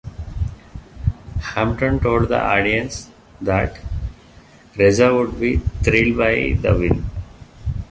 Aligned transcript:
Hampton 1.41 1.99
told 1.99 2.27
the 2.29 2.41
audience 2.43 3.11
that 3.39 3.77
Reza 4.75 5.13
would 5.13 5.39
be 5.39 5.57
thrilled 5.83 6.17
by 6.17 6.57
the 6.59 6.75
win. 6.75 7.05